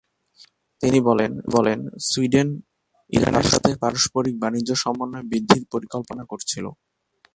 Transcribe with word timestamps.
তিনি 0.81 0.99
বলেন, 1.55 1.79
সুইডেন, 2.09 2.49
ইরানের 3.13 3.47
সাথে 3.51 3.71
পারস্পরিক 3.81 4.35
বাণিজ্য 4.39 4.71
সমন্বয় 4.83 5.25
বৃদ্ধির 5.31 5.63
পরিকল্পনা 5.73 6.23
করছিল। 6.25 6.65